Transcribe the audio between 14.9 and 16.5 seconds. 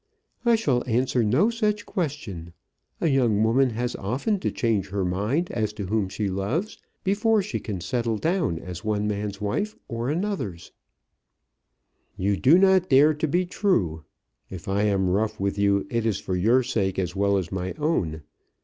rough with you, it is for